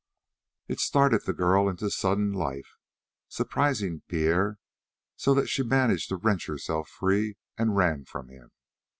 It 0.67 0.79
started 0.79 1.25
the 1.27 1.31
girl 1.33 1.69
into 1.69 1.91
sudden 1.91 2.33
life, 2.33 2.75
surprising 3.29 4.01
Pierre, 4.07 4.57
so 5.15 5.35
that 5.35 5.45
she 5.45 5.61
managed 5.61 6.09
to 6.09 6.15
wrench 6.15 6.47
herself 6.47 6.89
free 6.89 7.35
and 7.55 7.75
ran 7.77 8.05
from 8.05 8.29
him. 8.29 8.49